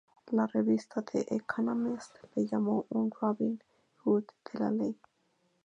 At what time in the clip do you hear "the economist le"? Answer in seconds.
1.03-2.47